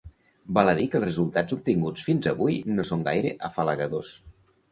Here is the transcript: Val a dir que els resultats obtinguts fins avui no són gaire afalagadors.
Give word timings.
Val 0.57 0.69
a 0.71 0.73
dir 0.79 0.85
que 0.93 0.97
els 0.99 1.05
resultats 1.07 1.55
obtinguts 1.57 2.07
fins 2.09 2.29
avui 2.33 2.57
no 2.79 2.85
són 2.93 3.05
gaire 3.11 3.35
afalagadors. 3.51 4.13